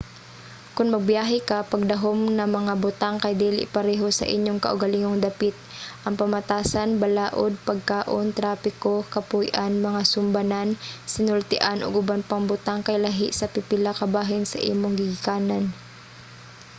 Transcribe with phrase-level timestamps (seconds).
[0.75, 5.55] kon magbiyahe ka pagdahom nga mga butang kay dili pareho sa inyong kaugalingong dapit".
[6.05, 10.69] ang pamatasan balaod pagkaon trapiko kapuy-an mga sumbanan
[11.13, 15.63] sinultian ug uban pang butang kay lahi sa pipila ka bahin sa imong gigikanan